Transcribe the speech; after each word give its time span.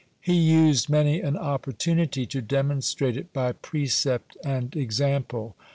He 0.19 0.33
used 0.33 0.89
many 0.89 1.21
an 1.21 1.37
opportunity 1.37 2.25
to 2.25 2.41
demonstrate 2.41 3.15
it 3.17 3.31
by 3.31 3.51
precept 3.51 4.35
and 4.43 4.75
example. 4.75 5.55